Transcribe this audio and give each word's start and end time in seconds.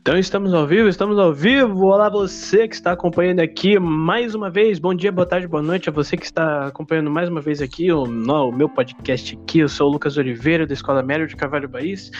Então 0.00 0.16
estamos 0.16 0.54
ao 0.54 0.66
vivo, 0.66 0.88
estamos 0.88 1.18
ao 1.18 1.30
vivo. 1.30 1.84
Olá 1.88 2.08
você 2.08 2.66
que 2.66 2.74
está 2.74 2.92
acompanhando 2.92 3.40
aqui 3.40 3.78
mais 3.78 4.34
uma 4.34 4.48
vez. 4.48 4.78
Bom 4.78 4.94
dia, 4.94 5.12
boa 5.12 5.26
tarde, 5.26 5.46
boa 5.46 5.62
noite 5.62 5.90
a 5.90 5.92
você 5.92 6.16
que 6.16 6.24
está 6.24 6.68
acompanhando 6.68 7.10
mais 7.10 7.28
uma 7.28 7.42
vez 7.42 7.60
aqui 7.60 7.92
o, 7.92 8.04
o 8.04 8.50
meu 8.50 8.66
podcast 8.66 9.36
aqui. 9.36 9.58
Eu 9.58 9.68
sou 9.68 9.90
o 9.90 9.92
Lucas 9.92 10.16
Oliveira 10.16 10.66
da 10.66 10.72
Escola 10.72 11.02
Médio 11.02 11.26
de 11.26 11.36
Carvalho 11.36 11.68
País. 11.68 12.10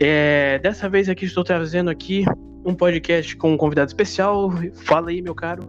É, 0.00 0.58
dessa 0.58 0.88
vez 0.88 1.08
aqui 1.08 1.24
estou 1.24 1.44
trazendo 1.44 1.88
aqui 1.88 2.24
um 2.64 2.74
podcast 2.74 3.36
com 3.36 3.52
um 3.52 3.56
convidado 3.56 3.90
especial. 3.90 4.50
Fala 4.84 5.10
aí, 5.10 5.22
meu 5.22 5.36
caro. 5.36 5.68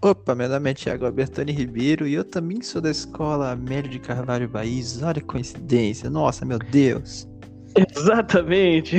Opa, 0.00 0.32
meu 0.32 0.48
nome 0.48 0.70
é 0.70 0.74
Thiago 0.74 1.06
Albertoni 1.06 1.50
Ribeiro 1.50 2.06
e 2.06 2.14
eu 2.14 2.22
também 2.22 2.62
sou 2.62 2.80
da 2.80 2.90
Escola 2.90 3.56
Médio 3.56 3.90
de 3.90 3.98
Carvalho 3.98 4.48
País. 4.48 5.02
Olha 5.02 5.14
que 5.14 5.22
coincidência, 5.22 6.08
nossa, 6.08 6.44
meu 6.44 6.60
Deus. 6.60 7.31
Exatamente. 7.96 8.96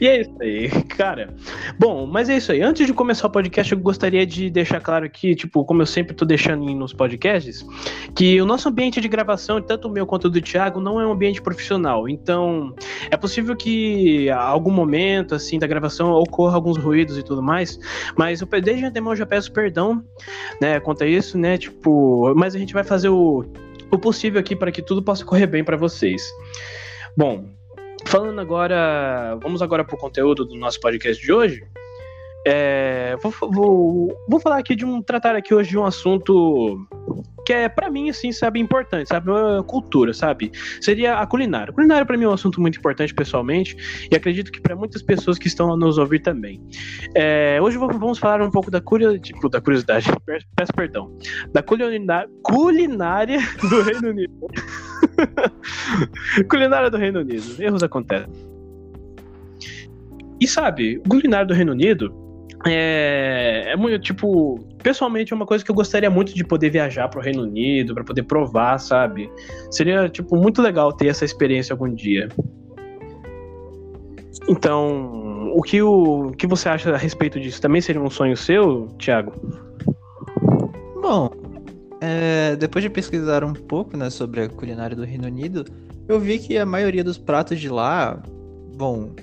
E 0.00 0.06
é 0.06 0.20
isso 0.20 0.34
aí, 0.40 0.68
cara. 0.96 1.34
Bom, 1.78 2.06
mas 2.06 2.28
é 2.28 2.36
isso 2.36 2.52
aí. 2.52 2.60
Antes 2.60 2.86
de 2.86 2.92
começar 2.92 3.26
o 3.26 3.30
podcast, 3.30 3.72
eu 3.72 3.78
gostaria 3.78 4.26
de 4.26 4.50
deixar 4.50 4.80
claro 4.80 5.04
aqui, 5.04 5.34
tipo, 5.34 5.64
como 5.64 5.82
eu 5.82 5.86
sempre 5.86 6.14
tô 6.14 6.24
deixando 6.24 6.64
nos 6.74 6.92
podcasts, 6.92 7.64
que 8.14 8.40
o 8.40 8.46
nosso 8.46 8.68
ambiente 8.68 9.00
de 9.00 9.08
gravação, 9.08 9.60
tanto 9.60 9.88
o 9.88 9.90
meu 9.90 10.06
quanto 10.06 10.26
o 10.26 10.30
do 10.30 10.40
Thiago, 10.40 10.80
não 10.80 11.00
é 11.00 11.06
um 11.06 11.12
ambiente 11.12 11.40
profissional. 11.40 12.08
Então, 12.08 12.74
é 13.10 13.16
possível 13.16 13.56
que 13.56 14.28
a 14.30 14.40
algum 14.40 14.70
momento, 14.70 15.34
assim, 15.34 15.58
da 15.58 15.66
gravação 15.66 16.10
ocorra 16.12 16.54
alguns 16.54 16.76
ruídos 16.76 17.16
e 17.16 17.22
tudo 17.22 17.42
mais, 17.42 17.78
mas 18.16 18.40
eu, 18.40 18.48
desde 18.60 18.84
antemão 18.84 19.14
já 19.14 19.24
peço 19.24 19.52
perdão, 19.52 20.02
né, 20.60 20.80
quanto 20.80 21.04
a 21.04 21.06
isso, 21.06 21.38
né, 21.38 21.56
tipo, 21.56 22.34
mas 22.34 22.54
a 22.54 22.58
gente 22.58 22.74
vai 22.74 22.84
fazer 22.84 23.08
o, 23.08 23.44
o 23.90 23.98
possível 23.98 24.40
aqui 24.40 24.54
para 24.54 24.72
que 24.72 24.82
tudo 24.82 25.02
possa 25.02 25.24
correr 25.24 25.46
bem 25.46 25.64
para 25.64 25.76
vocês. 25.76 26.22
Bom, 27.16 27.48
Falando 28.06 28.40
agora, 28.40 29.38
vamos 29.42 29.62
agora 29.62 29.84
para 29.84 29.94
o 29.94 29.98
conteúdo 29.98 30.44
do 30.44 30.56
nosso 30.56 30.80
podcast 30.80 31.22
de 31.22 31.32
hoje. 31.32 31.62
É, 32.46 33.16
vou, 33.22 33.32
vou, 33.52 34.24
vou 34.28 34.40
falar 34.40 34.58
aqui 34.58 34.74
de 34.74 34.84
um 34.84 35.02
tratar 35.02 35.36
aqui 35.36 35.54
hoje 35.54 35.70
de 35.70 35.78
um 35.78 35.84
assunto 35.84 36.86
que 37.44 37.52
é 37.52 37.68
para 37.68 37.90
mim 37.90 38.08
assim, 38.08 38.32
sabe, 38.32 38.58
importante, 38.58 39.08
sabe, 39.08 39.30
cultura, 39.66 40.14
sabe? 40.14 40.50
Seria 40.80 41.18
a 41.18 41.26
culinária. 41.26 41.70
A 41.70 41.74
culinária 41.74 42.06
para 42.06 42.16
mim 42.16 42.24
é 42.24 42.28
um 42.28 42.32
assunto 42.32 42.60
muito 42.60 42.78
importante 42.78 43.14
pessoalmente 43.14 43.76
e 44.10 44.16
acredito 44.16 44.50
que 44.50 44.60
para 44.60 44.74
muitas 44.74 45.02
pessoas 45.02 45.38
que 45.38 45.48
estão 45.48 45.72
a 45.72 45.76
nos 45.76 45.98
ouvir 45.98 46.20
também. 46.20 46.60
É, 47.14 47.58
hoje 47.60 47.76
vamos 47.76 48.18
falar 48.18 48.40
um 48.40 48.50
pouco 48.50 48.70
da 48.70 48.80
curiosidade, 48.80 49.32
tipo, 49.32 49.48
da 49.48 49.60
curiosidade, 49.60 50.06
peço 50.56 50.72
perdão, 50.74 51.16
da 51.52 51.62
culinária, 51.62 52.28
culinária 52.42 53.38
do 53.60 53.82
Reino 53.82 54.08
Unido. 54.08 54.48
culinária 56.48 56.90
do 56.90 56.96
Reino 56.96 57.20
Unido. 57.20 57.62
Erros 57.62 57.82
acontecem. 57.82 58.28
E 60.40 60.46
sabe, 60.46 61.00
culinária 61.08 61.46
do 61.46 61.54
Reino 61.54 61.72
Unido 61.72 62.12
é, 62.66 63.72
é 63.72 63.76
muito, 63.76 63.98
tipo, 63.98 64.58
pessoalmente 64.82 65.32
é 65.32 65.36
uma 65.36 65.46
coisa 65.46 65.64
que 65.64 65.70
eu 65.70 65.74
gostaria 65.74 66.10
muito 66.10 66.34
de 66.34 66.44
poder 66.44 66.70
viajar 66.70 67.08
para 67.08 67.20
o 67.20 67.22
Reino 67.22 67.42
Unido, 67.42 67.94
para 67.94 68.04
poder 68.04 68.22
provar, 68.24 68.78
sabe? 68.78 69.30
Seria, 69.70 70.08
tipo, 70.08 70.36
muito 70.36 70.60
legal 70.60 70.92
ter 70.92 71.08
essa 71.08 71.24
experiência 71.24 71.72
algum 71.72 71.92
dia. 71.92 72.28
Então, 74.48 75.52
o 75.54 75.62
que, 75.62 75.80
o, 75.80 76.28
o 76.28 76.32
que 76.32 76.46
você 76.46 76.68
acha 76.68 76.92
a 76.92 76.96
respeito 76.96 77.40
disso? 77.40 77.60
Também 77.60 77.80
seria 77.80 78.00
um 78.00 78.10
sonho 78.10 78.36
seu, 78.36 78.88
Thiago? 78.98 79.32
Bom, 81.00 81.30
é, 82.00 82.56
depois 82.56 82.82
de 82.82 82.90
pesquisar 82.90 83.44
um 83.44 83.52
pouco 83.52 83.96
né, 83.96 84.08
sobre 84.10 84.42
a 84.42 84.48
culinária 84.48 84.96
do 84.96 85.04
Reino 85.04 85.26
Unido, 85.26 85.64
eu 86.08 86.18
vi 86.18 86.38
que 86.38 86.56
a 86.56 86.66
maioria 86.66 87.04
dos 87.04 87.18
pratos 87.18 87.60
de 87.60 87.68
lá, 87.68 88.22
bom, 88.76 89.14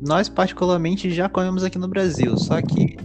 nós 0.00 0.28
particularmente 0.28 1.10
já 1.10 1.28
comemos 1.28 1.64
aqui 1.64 1.78
no 1.78 1.88
Brasil, 1.88 2.36
só 2.38 2.60
que 2.62 2.96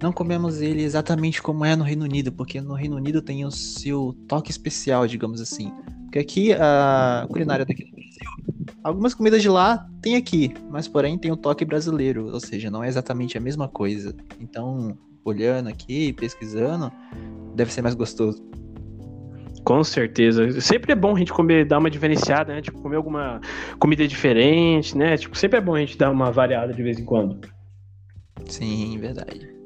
não 0.00 0.12
comemos 0.12 0.60
ele 0.60 0.82
exatamente 0.82 1.42
como 1.42 1.64
é 1.64 1.74
no 1.74 1.84
Reino 1.84 2.04
Unido, 2.04 2.30
porque 2.30 2.60
no 2.60 2.74
Reino 2.74 2.96
Unido 2.96 3.20
tem 3.20 3.44
o 3.44 3.50
seu 3.50 4.16
toque 4.28 4.50
especial, 4.50 5.06
digamos 5.06 5.40
assim. 5.40 5.72
Porque 6.04 6.18
aqui 6.18 6.52
a 6.52 7.26
culinária 7.28 7.64
daqui 7.64 7.84
no 7.84 7.90
Brasil, 7.90 8.54
algumas 8.82 9.12
comidas 9.12 9.42
de 9.42 9.48
lá 9.48 9.88
tem 10.00 10.16
aqui, 10.16 10.54
mas 10.70 10.86
porém 10.86 11.18
tem 11.18 11.32
o 11.32 11.36
toque 11.36 11.64
brasileiro, 11.64 12.32
ou 12.32 12.40
seja, 12.40 12.70
não 12.70 12.82
é 12.84 12.88
exatamente 12.88 13.36
a 13.36 13.40
mesma 13.40 13.68
coisa. 13.68 14.14
Então, 14.40 14.96
olhando 15.24 15.68
aqui, 15.68 16.12
pesquisando, 16.12 16.90
deve 17.58 17.72
ser 17.72 17.82
mais 17.82 17.94
gostoso. 17.94 18.42
Com 19.64 19.84
certeza. 19.84 20.60
Sempre 20.62 20.92
é 20.92 20.94
bom 20.94 21.14
a 21.14 21.18
gente 21.18 21.32
comer, 21.32 21.66
dar 21.66 21.78
uma 21.78 21.90
diferenciada, 21.90 22.54
né? 22.54 22.62
Tipo, 22.62 22.80
comer 22.80 22.96
alguma 22.96 23.40
comida 23.78 24.08
diferente, 24.08 24.96
né? 24.96 25.16
Tipo, 25.18 25.36
sempre 25.36 25.58
é 25.58 25.60
bom 25.60 25.74
a 25.74 25.80
gente 25.80 25.98
dar 25.98 26.10
uma 26.10 26.30
variada 26.30 26.72
de 26.72 26.82
vez 26.82 26.98
em 26.98 27.04
quando. 27.04 27.38
Sim, 28.46 28.96
verdade. 28.98 29.58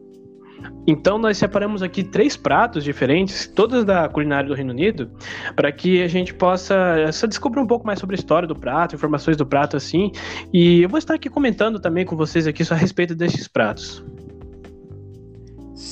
Então 0.86 1.19
nós 1.19 1.38
separamos 1.38 1.82
aqui 1.82 2.03
três 2.03 2.36
pratos 2.36 2.82
diferentes, 2.82 3.47
todos 3.47 3.84
da 3.84 4.09
culinária 4.09 4.48
do 4.48 4.54
Reino 4.54 4.72
Unido, 4.72 5.10
para 5.54 5.70
que 5.70 6.03
a 6.03 6.09
gente 6.09 6.34
possa 6.34 6.74
só 7.12 7.26
descobrir 7.26 7.60
um 7.60 7.66
pouco 7.66 7.86
mais 7.86 8.00
sobre 8.00 8.16
a 8.16 8.19
história 8.19 8.48
do 8.48 8.56
prato, 8.56 8.94
informações 8.94 9.36
do 9.36 9.47
prato 9.47 9.76
assim. 9.76 10.10
E 10.53 10.82
eu 10.82 10.88
vou 10.88 10.98
estar 10.98 11.14
aqui 11.14 11.28
comentando 11.28 11.78
também 11.78 12.04
com 12.04 12.16
vocês 12.16 12.47
aqui 12.47 12.64
a 12.69 12.74
respeito 12.74 13.14
desses 13.14 13.47
pratos. 13.47 14.04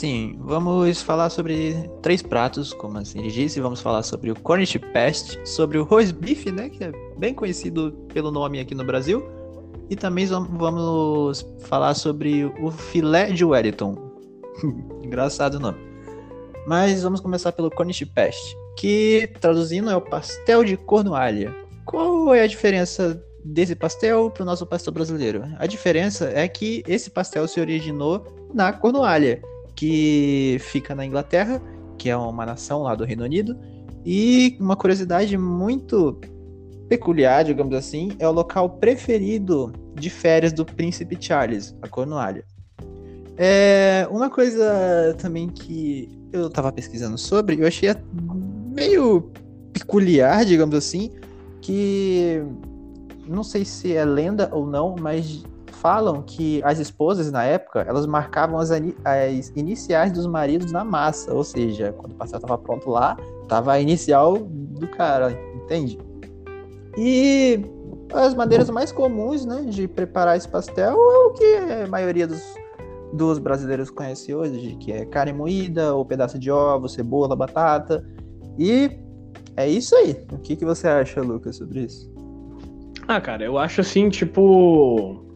Sim, 0.00 0.38
vamos 0.40 1.02
falar 1.02 1.28
sobre 1.28 1.74
três 2.00 2.22
pratos, 2.22 2.72
como 2.72 2.96
assim 2.96 3.18
ele 3.18 3.30
disse. 3.30 3.60
Vamos 3.60 3.82
falar 3.82 4.02
sobre 4.02 4.30
o 4.30 4.34
Cornish 4.34 4.78
Pest, 4.94 5.38
sobre 5.44 5.76
o 5.76 5.84
roast 5.84 6.14
beef, 6.14 6.46
né, 6.46 6.70
que 6.70 6.84
é 6.84 6.92
bem 7.18 7.34
conhecido 7.34 7.92
pelo 8.10 8.30
nome 8.30 8.58
aqui 8.58 8.74
no 8.74 8.82
Brasil. 8.82 9.22
E 9.90 9.96
também 9.96 10.24
vamos 10.24 11.46
falar 11.64 11.92
sobre 11.92 12.46
o 12.62 12.70
filé 12.70 13.30
de 13.30 13.44
Wellington. 13.44 13.94
Engraçado 15.04 15.56
o 15.56 15.60
nome. 15.60 15.76
Mas 16.66 17.02
vamos 17.02 17.20
começar 17.20 17.52
pelo 17.52 17.70
Cornish 17.70 18.02
Pest, 18.06 18.56
que 18.78 19.30
traduzindo 19.38 19.90
é 19.90 19.96
o 19.96 20.00
pastel 20.00 20.64
de 20.64 20.78
Cornualha. 20.78 21.54
Qual 21.84 22.34
é 22.34 22.40
a 22.40 22.46
diferença 22.46 23.22
desse 23.44 23.76
pastel 23.76 24.30
para 24.30 24.44
o 24.44 24.46
nosso 24.46 24.64
pastel 24.64 24.94
brasileiro? 24.94 25.44
A 25.58 25.66
diferença 25.66 26.30
é 26.34 26.48
que 26.48 26.82
esse 26.88 27.10
pastel 27.10 27.46
se 27.46 27.60
originou 27.60 28.24
na 28.54 28.72
Cornualha 28.72 29.42
que 29.74 30.58
fica 30.60 30.94
na 30.94 31.04
Inglaterra, 31.04 31.60
que 31.96 32.08
é 32.08 32.16
uma 32.16 32.46
nação 32.46 32.82
lá 32.82 32.94
do 32.94 33.04
Reino 33.04 33.24
Unido. 33.24 33.56
E 34.04 34.56
uma 34.58 34.76
curiosidade 34.76 35.36
muito 35.36 36.18
peculiar, 36.88 37.44
digamos 37.44 37.74
assim, 37.74 38.10
é 38.18 38.26
o 38.26 38.32
local 38.32 38.70
preferido 38.70 39.72
de 39.94 40.10
férias 40.10 40.52
do 40.52 40.64
príncipe 40.64 41.16
Charles, 41.20 41.76
a 41.82 41.88
Cornualha. 41.88 42.44
É 43.36 44.08
uma 44.10 44.28
coisa 44.28 45.14
também 45.18 45.48
que 45.48 46.08
eu 46.32 46.48
estava 46.48 46.72
pesquisando 46.72 47.16
sobre, 47.16 47.60
eu 47.60 47.66
achei 47.66 47.94
meio 48.74 49.30
peculiar, 49.72 50.44
digamos 50.44 50.74
assim, 50.74 51.10
que 51.60 52.42
não 53.26 53.44
sei 53.44 53.64
se 53.64 53.94
é 53.94 54.04
lenda 54.04 54.48
ou 54.52 54.66
não, 54.66 54.96
mas 54.98 55.44
falam 55.80 56.22
que 56.22 56.62
as 56.62 56.78
esposas, 56.78 57.32
na 57.32 57.42
época, 57.42 57.80
elas 57.88 58.06
marcavam 58.06 58.58
as, 58.58 58.70
as 58.70 59.48
iniciais 59.56 60.12
dos 60.12 60.26
maridos 60.26 60.70
na 60.70 60.84
massa. 60.84 61.32
Ou 61.32 61.42
seja, 61.42 61.94
quando 61.96 62.12
o 62.12 62.14
pastel 62.14 62.38
estava 62.38 62.58
pronto 62.58 62.90
lá, 62.90 63.16
tava 63.48 63.72
a 63.72 63.80
inicial 63.80 64.36
do 64.38 64.86
cara, 64.88 65.32
entende? 65.54 65.98
E 66.98 67.64
as 68.12 68.34
maneiras 68.34 68.68
mais 68.68 68.92
comuns, 68.92 69.46
né, 69.46 69.62
de 69.62 69.88
preparar 69.88 70.36
esse 70.36 70.48
pastel 70.48 70.92
é 70.92 71.26
o 71.26 71.30
que 71.32 71.56
a 71.84 71.86
maioria 71.88 72.26
dos, 72.26 72.42
dos 73.14 73.38
brasileiros 73.38 73.90
conhece 73.90 74.34
hoje, 74.34 74.76
que 74.80 74.92
é 74.92 75.06
carne 75.06 75.32
moída, 75.32 75.94
ou 75.94 76.04
pedaço 76.04 76.38
de 76.38 76.50
ovo, 76.50 76.88
cebola, 76.88 77.34
batata. 77.34 78.04
E 78.58 78.90
é 79.56 79.66
isso 79.66 79.96
aí. 79.96 80.26
O 80.30 80.38
que, 80.38 80.56
que 80.56 80.64
você 80.64 80.88
acha, 80.88 81.22
Lucas, 81.22 81.56
sobre 81.56 81.84
isso? 81.84 82.12
Ah, 83.08 83.20
cara, 83.20 83.42
eu 83.42 83.56
acho 83.56 83.80
assim, 83.80 84.10
tipo 84.10 85.29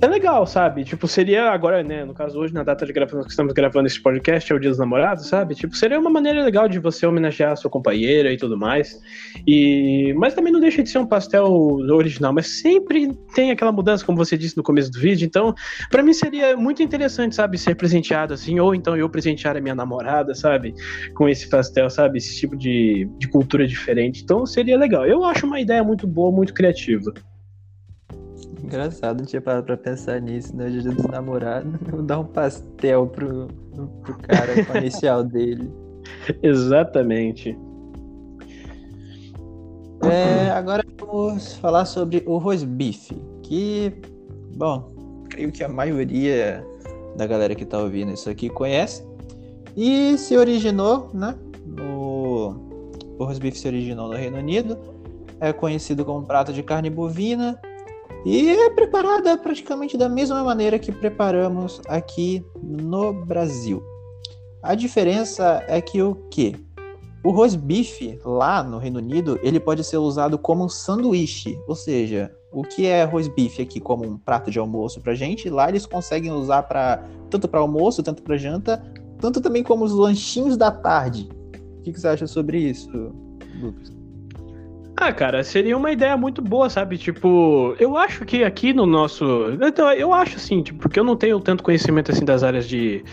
é 0.00 0.06
legal, 0.06 0.46
sabe? 0.46 0.84
Tipo, 0.84 1.08
seria 1.08 1.50
agora, 1.50 1.82
né? 1.82 2.04
No 2.04 2.12
caso, 2.12 2.38
hoje, 2.38 2.52
na 2.52 2.62
data 2.62 2.84
de 2.84 2.92
gravação 2.92 3.22
que 3.22 3.30
estamos 3.30 3.54
gravando 3.54 3.86
esse 3.86 4.00
podcast, 4.00 4.52
é 4.52 4.54
o 4.54 4.58
Dia 4.58 4.68
dos 4.68 4.78
Namorados, 4.78 5.26
sabe? 5.26 5.54
Tipo, 5.54 5.74
seria 5.74 5.98
uma 5.98 6.10
maneira 6.10 6.44
legal 6.44 6.68
de 6.68 6.78
você 6.78 7.06
homenagear 7.06 7.52
a 7.52 7.56
sua 7.56 7.70
companheira 7.70 8.30
e 8.30 8.36
tudo 8.36 8.58
mais. 8.58 9.00
E... 9.46 10.12
Mas 10.18 10.34
também 10.34 10.52
não 10.52 10.60
deixa 10.60 10.82
de 10.82 10.90
ser 10.90 10.98
um 10.98 11.06
pastel 11.06 11.46
original, 11.46 12.32
mas 12.32 12.60
sempre 12.60 13.14
tem 13.34 13.50
aquela 13.50 13.72
mudança, 13.72 14.04
como 14.04 14.18
você 14.18 14.36
disse 14.36 14.56
no 14.56 14.62
começo 14.62 14.90
do 14.90 15.00
vídeo. 15.00 15.24
Então, 15.24 15.54
para 15.90 16.02
mim 16.02 16.12
seria 16.12 16.56
muito 16.56 16.82
interessante, 16.82 17.34
sabe? 17.34 17.56
Ser 17.56 17.74
presenteado 17.74 18.34
assim, 18.34 18.60
ou 18.60 18.74
então 18.74 18.96
eu 18.96 19.08
presentear 19.08 19.56
a 19.56 19.60
minha 19.60 19.74
namorada, 19.74 20.34
sabe? 20.34 20.74
Com 21.14 21.26
esse 21.26 21.48
pastel, 21.48 21.88
sabe? 21.88 22.18
Esse 22.18 22.38
tipo 22.38 22.54
de, 22.54 23.08
de 23.18 23.28
cultura 23.28 23.66
diferente. 23.66 24.22
Então, 24.22 24.44
seria 24.44 24.76
legal. 24.76 25.06
Eu 25.06 25.24
acho 25.24 25.46
uma 25.46 25.58
ideia 25.58 25.82
muito 25.82 26.06
boa, 26.06 26.30
muito 26.30 26.52
criativa. 26.52 27.14
Engraçado, 28.62 29.18
não 29.18 29.26
tinha 29.26 29.40
parado 29.40 29.66
pra 29.66 29.76
pensar 29.76 30.20
nisso, 30.20 30.56
né? 30.56 30.66
O 30.66 30.70
dia 30.70 30.82
dos 30.82 31.04
namorados, 31.06 31.72
dar 32.04 32.20
um 32.20 32.24
pastel 32.24 33.06
pro, 33.06 33.48
pro 34.02 34.14
cara 34.18 34.64
com 34.64 34.72
a 34.72 34.78
inicial 34.80 35.22
dele. 35.22 35.70
Exatamente. 36.42 37.56
É, 40.02 40.50
agora 40.50 40.84
vamos 40.98 41.54
falar 41.54 41.84
sobre 41.84 42.22
o 42.26 42.40
beef, 42.66 43.10
que, 43.42 43.92
bom, 44.56 45.24
creio 45.30 45.50
que 45.50 45.64
a 45.64 45.68
maioria 45.68 46.64
da 47.16 47.26
galera 47.26 47.54
que 47.54 47.64
tá 47.64 47.78
ouvindo 47.78 48.12
isso 48.12 48.28
aqui 48.28 48.48
conhece. 48.48 49.04
E 49.76 50.16
se 50.16 50.36
originou, 50.36 51.10
né? 51.12 51.34
No... 51.66 52.66
O 53.18 53.26
beef 53.40 53.56
se 53.56 53.66
originou 53.66 54.08
no 54.08 54.14
Reino 54.14 54.38
Unido. 54.38 54.78
É 55.40 55.52
conhecido 55.52 56.04
como 56.04 56.26
prato 56.26 56.52
de 56.52 56.62
carne 56.62 56.88
bovina. 56.90 57.60
E 58.28 58.48
é 58.48 58.70
preparada 58.70 59.38
praticamente 59.38 59.96
da 59.96 60.08
mesma 60.08 60.42
maneira 60.42 60.80
que 60.80 60.90
preparamos 60.90 61.80
aqui 61.86 62.44
no 62.60 63.12
Brasil. 63.24 63.80
A 64.60 64.74
diferença 64.74 65.64
é 65.68 65.80
que 65.80 66.02
o 66.02 66.16
que? 66.28 66.56
O 67.24 67.48
beef 67.56 68.18
lá 68.24 68.64
no 68.64 68.78
Reino 68.78 68.98
Unido, 68.98 69.38
ele 69.44 69.60
pode 69.60 69.84
ser 69.84 69.98
usado 69.98 70.36
como 70.40 70.64
um 70.64 70.68
sanduíche, 70.68 71.56
ou 71.68 71.76
seja, 71.76 72.34
o 72.50 72.64
que 72.64 72.84
é 72.84 73.08
beef 73.36 73.60
aqui 73.60 73.78
como 73.78 74.04
um 74.04 74.18
prato 74.18 74.50
de 74.50 74.58
almoço 74.58 75.00
pra 75.00 75.14
gente, 75.14 75.48
lá 75.48 75.68
eles 75.68 75.86
conseguem 75.86 76.32
usar 76.32 76.64
para 76.64 77.04
tanto 77.30 77.46
para 77.46 77.60
almoço, 77.60 78.02
tanto 78.02 78.24
para 78.24 78.36
janta, 78.36 78.82
tanto 79.20 79.40
também 79.40 79.62
como 79.62 79.84
os 79.84 79.92
lanchinhos 79.92 80.56
da 80.56 80.72
tarde. 80.72 81.28
O 81.78 81.82
que, 81.82 81.92
que 81.92 82.00
você 82.00 82.08
acha 82.08 82.26
sobre 82.26 82.58
isso, 82.58 82.90
Lucas? 83.60 83.95
Ah, 84.98 85.12
cara, 85.12 85.44
seria 85.44 85.76
uma 85.76 85.92
ideia 85.92 86.16
muito 86.16 86.40
boa, 86.40 86.70
sabe? 86.70 86.96
Tipo, 86.96 87.76
eu 87.78 87.98
acho 87.98 88.24
que 88.24 88.42
aqui 88.42 88.72
no 88.72 88.86
nosso. 88.86 89.24
Então, 89.60 89.92
eu 89.92 90.10
acho 90.12 90.36
assim, 90.36 90.62
tipo, 90.62 90.78
porque 90.78 90.98
eu 90.98 91.04
não 91.04 91.14
tenho 91.14 91.38
tanto 91.38 91.62
conhecimento 91.62 92.10
assim 92.10 92.24
das 92.24 92.42
áreas 92.42 92.66
de 92.66 93.04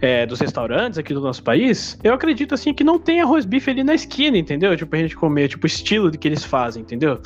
é, 0.00 0.24
dos 0.24 0.40
restaurantes 0.40 0.98
aqui 0.98 1.12
do 1.12 1.20
nosso 1.20 1.42
país. 1.42 1.98
Eu 2.02 2.14
acredito 2.14 2.54
assim 2.54 2.72
que 2.72 2.82
não 2.82 2.98
tem 2.98 3.20
arroz 3.20 3.44
bife 3.44 3.70
ali 3.70 3.84
na 3.84 3.94
esquina, 3.94 4.38
entendeu? 4.38 4.74
Tipo, 4.76 4.96
a 4.96 4.98
gente 4.98 5.14
comer, 5.14 5.48
tipo, 5.48 5.64
o 5.64 5.66
estilo 5.66 6.10
de 6.10 6.16
que 6.16 6.26
eles 6.26 6.42
fazem, 6.42 6.82
entendeu? 6.82 7.20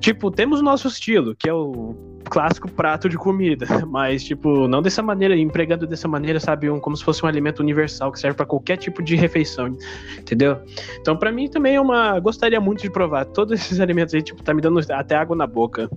Tipo, 0.00 0.30
temos 0.30 0.60
o 0.60 0.62
nosso 0.62 0.88
estilo, 0.88 1.36
que 1.36 1.48
é 1.48 1.52
o 1.52 1.94
clássico 2.24 2.70
prato 2.70 3.08
de 3.08 3.16
comida, 3.16 3.66
mas 3.86 4.24
tipo, 4.24 4.68
não 4.68 4.82
dessa 4.82 5.02
maneira, 5.02 5.36
empregando 5.36 5.86
dessa 5.86 6.06
maneira, 6.06 6.38
sabe, 6.38 6.70
um, 6.70 6.78
como 6.78 6.96
se 6.96 7.04
fosse 7.04 7.24
um 7.24 7.28
alimento 7.28 7.60
universal 7.60 8.12
que 8.12 8.20
serve 8.20 8.36
para 8.36 8.46
qualquer 8.46 8.76
tipo 8.76 9.02
de 9.02 9.16
refeição, 9.16 9.76
entendeu? 10.18 10.58
Então, 11.00 11.16
para 11.16 11.32
mim 11.32 11.48
também 11.48 11.76
é 11.76 11.80
uma, 11.80 12.18
gostaria 12.20 12.60
muito 12.60 12.82
de 12.82 12.90
provar 12.90 13.24
todos 13.26 13.52
esses 13.60 13.80
alimentos 13.80 14.14
aí, 14.14 14.22
tipo, 14.22 14.42
tá 14.42 14.52
me 14.52 14.60
dando 14.60 14.80
até 14.92 15.16
água 15.16 15.36
na 15.36 15.46
boca. 15.46 15.90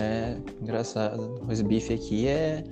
É, 0.00 0.36
engraçado. 0.62 1.40
O 1.42 1.64
bife 1.64 1.92
aqui 1.92 2.28
é 2.28 2.62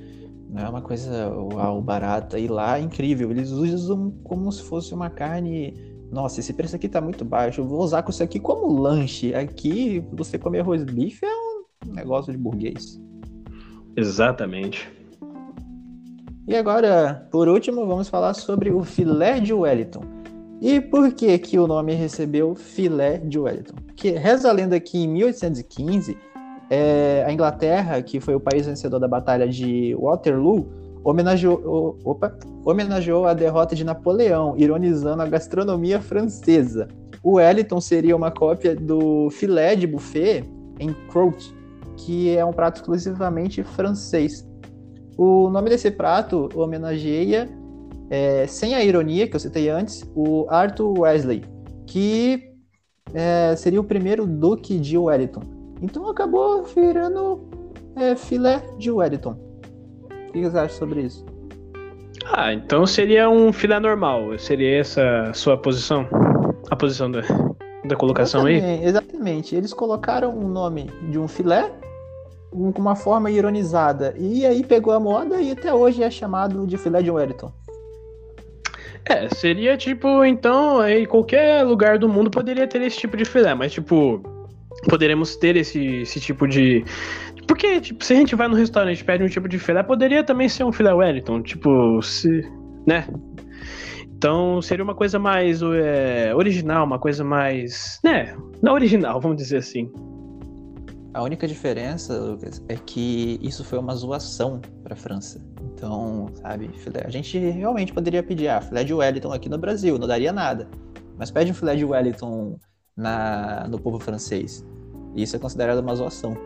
não 0.48 0.64
é 0.64 0.68
uma 0.68 0.80
coisa 0.80 1.28
uau, 1.28 1.82
barata 1.82 2.38
e 2.38 2.48
lá 2.48 2.78
é 2.78 2.80
incrível. 2.80 3.30
Eles 3.30 3.50
usam 3.50 4.10
como 4.24 4.50
se 4.50 4.62
fosse 4.62 4.94
uma 4.94 5.10
carne 5.10 5.74
nossa, 6.10 6.40
esse 6.40 6.54
preço 6.54 6.74
aqui 6.74 6.88
tá 6.88 7.00
muito 7.00 7.24
baixo. 7.24 7.60
Eu 7.60 7.66
vou 7.66 7.80
usar 7.80 8.02
com 8.02 8.10
isso 8.10 8.22
aqui 8.22 8.40
como 8.40 8.80
lanche. 8.80 9.34
Aqui, 9.34 10.02
você 10.12 10.38
comer 10.38 10.60
arroz 10.60 10.82
bife 10.84 11.24
é 11.24 11.34
negócio 11.86 12.32
de 12.32 12.38
burguês. 12.38 13.00
Exatamente. 13.96 14.90
E 16.46 16.56
agora, 16.56 17.28
por 17.30 17.48
último, 17.48 17.86
vamos 17.86 18.08
falar 18.08 18.32
sobre 18.34 18.70
o 18.70 18.82
filé 18.82 19.40
de 19.40 19.52
Wellington. 19.52 20.02
E 20.60 20.80
por 20.80 21.12
que 21.12 21.38
que 21.38 21.58
o 21.58 21.66
nome 21.66 21.94
recebeu 21.94 22.54
filé 22.54 23.18
de 23.18 23.38
Wellington? 23.38 23.76
Que 23.94 24.10
reza 24.12 24.48
a 24.48 24.52
lenda 24.52 24.80
que 24.80 24.98
em 24.98 25.08
1815 25.08 26.16
é, 26.70 27.24
a 27.26 27.32
Inglaterra, 27.32 28.02
que 28.02 28.18
foi 28.18 28.34
o 28.34 28.40
país 28.40 28.66
vencedor 28.66 28.98
da 28.98 29.06
Batalha 29.06 29.48
de 29.48 29.94
Waterloo, 29.94 30.68
homenageou, 31.04 31.98
opa, 32.04 32.36
homenageou 32.64 33.26
a 33.26 33.34
derrota 33.34 33.74
de 33.74 33.84
Napoleão, 33.84 34.54
ironizando 34.56 35.22
a 35.22 35.26
gastronomia 35.26 36.00
francesa. 36.00 36.88
O 37.22 37.34
Wellington 37.34 37.80
seria 37.80 38.16
uma 38.16 38.30
cópia 38.30 38.74
do 38.74 39.30
filé 39.30 39.76
de 39.76 39.86
buffet 39.86 40.44
em 40.78 40.92
croûte, 41.08 41.54
que 41.98 42.36
é 42.36 42.44
um 42.44 42.52
prato 42.52 42.76
exclusivamente 42.76 43.62
francês. 43.62 44.46
O 45.16 45.50
nome 45.50 45.68
desse 45.68 45.90
prato 45.90 46.48
homenageia, 46.54 47.48
é, 48.08 48.46
sem 48.46 48.74
a 48.74 48.84
ironia 48.84 49.26
que 49.26 49.34
eu 49.34 49.40
citei 49.40 49.68
antes, 49.68 50.08
o 50.14 50.46
Arthur 50.48 51.00
Wesley, 51.00 51.44
que 51.86 52.52
é, 53.12 53.54
seria 53.56 53.80
o 53.80 53.84
primeiro 53.84 54.26
duque 54.26 54.78
de 54.78 54.96
Wellington. 54.96 55.42
Então 55.82 56.08
acabou 56.08 56.62
virando 56.62 57.48
é, 57.96 58.14
filé 58.14 58.62
de 58.78 58.90
Wellington. 58.90 59.36
O 60.28 60.32
que 60.32 60.42
você 60.42 60.58
acha 60.58 60.74
sobre 60.74 61.02
isso? 61.02 61.26
Ah, 62.26 62.52
então 62.52 62.86
seria 62.86 63.28
um 63.28 63.52
filé 63.52 63.80
normal. 63.80 64.38
Seria 64.38 64.80
essa 64.80 65.22
a 65.30 65.32
sua 65.32 65.56
posição? 65.56 66.06
A 66.70 66.76
posição 66.76 67.10
da, 67.10 67.22
da 67.84 67.96
colocação 67.96 68.46
exatamente, 68.48 68.82
aí? 68.82 68.88
Exatamente. 68.88 69.56
Eles 69.56 69.72
colocaram 69.72 70.36
o 70.36 70.46
nome 70.46 70.90
de 71.10 71.18
um 71.18 71.26
filé 71.26 71.72
com 72.50 72.80
uma 72.80 72.96
forma 72.96 73.30
ironizada. 73.30 74.14
E 74.18 74.46
aí 74.46 74.64
pegou 74.64 74.92
a 74.92 75.00
moda 75.00 75.40
e 75.40 75.52
até 75.52 75.72
hoje 75.72 76.02
é 76.02 76.10
chamado 76.10 76.66
de 76.66 76.76
filé 76.76 77.02
de 77.02 77.10
Wellington. 77.10 77.52
É, 79.04 79.28
seria 79.34 79.76
tipo, 79.76 80.24
então, 80.24 80.86
em 80.86 81.06
qualquer 81.06 81.64
lugar 81.64 81.98
do 81.98 82.08
mundo 82.08 82.30
poderia 82.30 82.66
ter 82.66 82.82
esse 82.82 82.98
tipo 82.98 83.16
de 83.16 83.24
filé, 83.24 83.54
mas 83.54 83.72
tipo, 83.72 84.22
poderemos 84.88 85.36
ter 85.36 85.56
esse, 85.56 86.02
esse 86.02 86.20
tipo 86.20 86.46
de. 86.46 86.84
Porque, 87.46 87.80
tipo, 87.80 88.04
se 88.04 88.12
a 88.12 88.16
gente 88.16 88.34
vai 88.34 88.48
no 88.48 88.54
restaurante 88.54 89.00
e 89.00 89.04
pede 89.04 89.24
um 89.24 89.28
tipo 89.28 89.48
de 89.48 89.58
filé, 89.58 89.82
poderia 89.82 90.22
também 90.22 90.48
ser 90.48 90.64
um 90.64 90.72
filé 90.72 90.92
Wellington, 90.92 91.42
tipo, 91.42 92.02
se. 92.02 92.42
né? 92.86 93.06
Então 94.18 94.60
seria 94.60 94.82
uma 94.82 94.96
coisa 94.96 95.18
mais 95.18 95.62
é, 95.62 96.34
original, 96.34 96.84
uma 96.84 96.98
coisa 96.98 97.24
mais. 97.24 98.00
né? 98.04 98.36
Não 98.60 98.74
original, 98.74 99.20
vamos 99.20 99.36
dizer 99.36 99.58
assim. 99.58 99.90
A 101.14 101.22
única 101.22 101.48
diferença, 101.48 102.18
Lucas, 102.18 102.62
é 102.68 102.76
que 102.76 103.38
isso 103.42 103.64
foi 103.64 103.78
uma 103.78 103.94
zoação 103.94 104.60
para 104.82 104.92
a 104.92 104.96
França. 104.96 105.40
Então, 105.62 106.26
sabe, 106.34 106.70
a 107.04 107.10
gente 107.10 107.38
realmente 107.38 107.92
poderia 107.92 108.22
pedir 108.22 108.48
ah, 108.48 108.60
filé 108.60 108.84
de 108.84 108.92
Wellington 108.92 109.32
aqui 109.32 109.48
no 109.48 109.56
Brasil, 109.56 109.98
não 109.98 110.06
daria 110.06 110.32
nada. 110.32 110.68
Mas 111.16 111.30
pede 111.30 111.50
um 111.50 111.54
filé 111.54 111.74
de 111.76 111.84
Wellington 111.84 112.58
na, 112.96 113.66
no 113.68 113.80
povo 113.80 113.98
francês. 113.98 114.64
Isso 115.16 115.34
é 115.34 115.38
considerado 115.38 115.78
uma 115.78 115.94
zoação. 115.94 116.36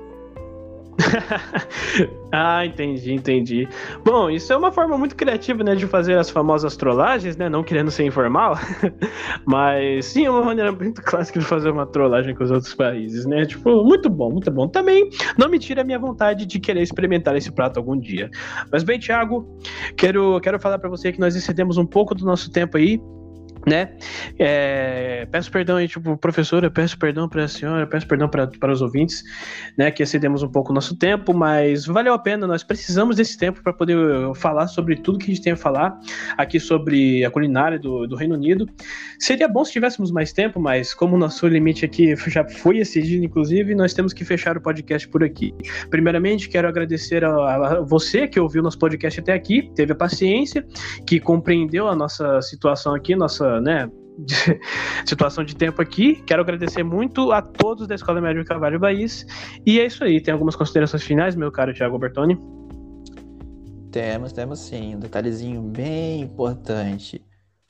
ah, 2.33 2.65
entendi, 2.65 3.13
entendi. 3.13 3.69
Bom, 4.05 4.31
isso 4.31 4.53
é 4.53 4.57
uma 4.57 4.71
forma 4.71 4.97
muito 4.97 5.17
criativa, 5.17 5.65
né, 5.65 5.75
de 5.75 5.87
fazer 5.87 6.19
as 6.19 6.31
famosas 6.31 6.77
trollagens, 6.77 7.37
né, 7.37 7.49
não 7.49 7.63
querendo 7.63 7.91
ser 7.91 8.05
informal, 8.05 8.59
mas 9.47 10.07
sim, 10.07 10.27
é 10.27 10.31
uma 10.31 10.43
maneira 10.43 10.73
muito 10.73 11.01
clássica 11.03 11.39
de 11.39 11.45
fazer 11.45 11.71
uma 11.71 11.87
trollagem 11.87 12.35
com 12.35 12.45
os 12.45 12.51
outros 12.51 12.75
países, 12.75 13.27
né, 13.27 13.45
tipo, 13.45 13.85
muito 13.85 14.09
bom, 14.09 14.31
muito 14.31 14.51
bom. 14.51 14.69
Também 14.69 15.09
não 15.39 15.49
me 15.49 15.59
tira 15.59 15.83
a 15.83 15.85
minha 15.85 15.99
vontade 15.99 16.47
de 16.47 16.61
querer 16.61 16.83
experimentar 16.83 17.37
esse 17.37 17.51
prato 17.51 17.79
algum 17.79 17.99
dia. 17.99 18.31
Mas 18.71 18.83
bem, 18.83 18.99
Thiago, 18.99 19.47
quero, 19.97 20.41
quero 20.41 20.61
falar 20.61 20.79
para 20.79 20.89
você 20.89 21.13
que 21.13 21.21
nós 21.21 21.35
excedemos 21.35 21.79
um 21.79 21.87
pouco 21.87 22.15
do 22.15 22.25
nosso 22.25 22.51
tempo 22.51 22.77
aí, 22.77 23.01
né? 23.67 23.93
É, 24.39 25.27
peço 25.31 25.51
perdão 25.51 25.77
aí, 25.77 25.89
tipo, 25.89 26.17
professora, 26.17 26.71
peço 26.71 26.99
perdão 26.99 27.29
para 27.29 27.45
a 27.45 27.49
senhora, 27.49 27.87
peço 27.87 28.07
perdão 28.07 28.29
para 28.29 28.73
os 28.73 28.83
ouvintes, 28.83 29.23
né? 29.77 29.91
Que 29.91 30.03
excedemos 30.03 30.43
um 30.43 30.49
pouco 30.49 30.73
o 30.73 30.75
nosso 30.75 30.97
tempo, 30.97 31.33
mas 31.35 31.87
valeu 31.87 32.13
a 32.15 32.19
pena. 32.19 32.47
Nós 32.47 32.63
precisamos 32.63 33.17
desse 33.17 33.39
tempo 33.39 33.63
para 33.63 33.73
poder 33.73 33.97
falar 34.35 34.67
sobre 34.67 34.97
tudo 34.97 35.19
que 35.19 35.31
a 35.31 35.35
gente 35.35 35.43
tem 35.43 35.53
a 35.53 35.57
falar 35.57 35.99
aqui 36.37 36.59
sobre 36.59 37.25
a 37.25 37.31
culinária 37.31 37.79
do, 37.79 38.07
do 38.07 38.17
Reino 38.17 38.35
Unido. 38.35 38.69
Seria 39.19 39.49
bom 39.49 39.65
se 39.65 39.73
tivéssemos 39.73 40.11
mais 40.11 40.33
tempo, 40.33 40.61
mas 40.61 40.93
como 40.95 41.17
o 41.17 41.19
nosso 41.19 41.47
limite 41.47 41.85
aqui 41.85 42.15
já 42.29 42.47
foi 42.49 42.79
excedido, 42.79 43.25
inclusive, 43.25 43.75
nós 43.75 43.95
temos 43.95 44.13
que 44.13 44.25
fechar 44.25 44.57
o 44.57 44.61
podcast 44.61 45.09
por 45.09 45.23
aqui. 45.23 45.55
Primeiramente, 45.91 46.49
quero 46.49 46.69
agradecer 46.69 47.25
a, 47.25 47.31
a 47.31 47.81
você 47.81 48.27
que 48.27 48.41
ouviu 48.41 48.63
nosso 48.63 48.79
podcast 48.79 49.21
até 49.21 49.33
aqui, 49.33 49.71
teve 49.75 49.93
a 49.93 49.97
paciência, 49.97 50.67
que 51.07 51.21
compreendeu 51.21 51.89
a 51.89 51.95
nossa 51.95 52.41
situação 52.43 52.95
aqui, 52.95 53.15
nossa 53.15 53.52
né, 53.61 53.91
de 54.19 54.35
situação 55.07 55.45
de 55.45 55.55
tempo 55.55 55.81
aqui. 55.81 56.17
Quero 56.27 56.43
agradecer 56.43 56.83
muito 56.83 57.33
a 57.33 57.43
todos 57.43 57.87
da 57.87 57.95
Escola 57.95 58.21
Média 58.21 58.45
Cavalho 58.45 58.79
Baís. 58.79 59.27
E 59.67 59.81
é 59.81 59.87
isso 59.87 60.05
aí. 60.05 60.21
Tem 60.21 60.33
algumas 60.33 60.57
considerações 60.57 61.03
finais, 61.03 61.35
meu 61.35 61.51
caro 61.51 61.73
Thiago 61.73 61.99
Bertoni? 61.99 62.39
Temos, 63.91 64.33
temos 64.33 64.61
sim. 64.61 64.97
Um 64.97 65.01
detalhezinho 65.01 65.61
bem 65.61 66.23
importante. 66.23 67.23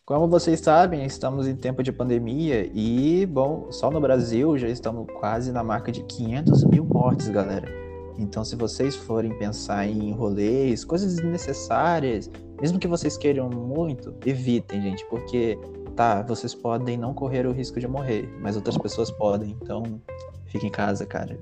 Como 0.05 0.29
vocês 0.29 0.61
sabem, 0.61 1.05
estamos 1.05 1.47
em 1.47 1.55
tempo 1.55 1.83
de 1.83 1.93
pandemia 1.93 2.69
e, 2.75 3.25
bom, 3.25 3.71
só 3.71 3.91
no 3.91 4.01
Brasil 4.01 4.59
já 4.59 4.69
estamos 4.69 5.07
quase 5.19 5.53
na 5.53 5.63
marca 5.63 5.93
de 5.93 6.03
500 6.03 6.65
mil 6.65 6.85
mortes, 6.85 7.29
galera. 7.29 7.92
Então, 8.19 8.45
se 8.45 8.57
vocês 8.57 8.95
forem 8.95 9.37
pensar 9.39 9.87
em 9.87 10.13
rolês, 10.13 10.85
coisas 10.85 11.17
desnecessárias, 11.17 12.31
mesmo 12.61 12.79
que 12.79 12.87
vocês 12.87 13.17
queiram 13.17 13.49
muito, 13.49 14.15
evitem, 14.27 14.83
gente, 14.83 15.05
porque 15.07 15.59
tá, 15.97 16.23
vocês 16.23 16.55
podem 16.55 16.97
não 16.97 17.15
correr 17.15 17.47
o 17.47 17.53
risco 17.53 17.81
de 17.81 17.89
morrer, 17.89 18.29
mas 18.41 18.57
outras 18.57 18.77
pessoas 18.79 19.11
podem. 19.11 19.57
Então, 19.63 20.01
fique 20.47 20.67
em 20.67 20.71
casa, 20.71 21.07
cara. 21.07 21.39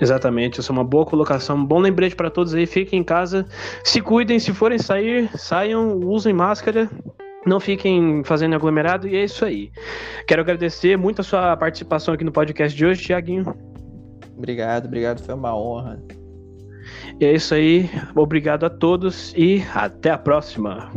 Exatamente, 0.00 0.58
isso 0.58 0.72
é 0.72 0.74
uma 0.74 0.84
boa 0.84 1.06
colocação. 1.06 1.56
Um 1.56 1.64
bom 1.64 1.78
lembrete 1.78 2.16
para 2.16 2.30
todos 2.30 2.54
aí, 2.54 2.66
fiquem 2.66 3.00
em 3.00 3.04
casa, 3.04 3.46
se 3.84 4.00
cuidem, 4.00 4.38
se 4.38 4.52
forem 4.52 4.78
sair, 4.78 5.30
saiam, 5.38 6.00
usem 6.00 6.32
máscara, 6.32 6.90
não 7.46 7.60
fiquem 7.60 8.22
fazendo 8.24 8.54
aglomerado 8.54 9.06
e 9.06 9.16
é 9.16 9.24
isso 9.24 9.44
aí. 9.44 9.70
Quero 10.26 10.42
agradecer 10.42 10.96
muito 10.98 11.20
a 11.20 11.24
sua 11.24 11.56
participação 11.56 12.14
aqui 12.14 12.24
no 12.24 12.32
podcast 12.32 12.76
de 12.76 12.84
hoje, 12.84 13.02
Tiaguinho. 13.02 13.71
Obrigado, 14.36 14.86
obrigado, 14.86 15.20
foi 15.20 15.34
uma 15.34 15.56
honra. 15.56 16.02
E 17.20 17.24
é 17.24 17.32
isso 17.32 17.54
aí. 17.54 17.88
Obrigado 18.14 18.64
a 18.64 18.70
todos 18.70 19.32
e 19.36 19.62
até 19.74 20.10
a 20.10 20.18
próxima. 20.18 20.90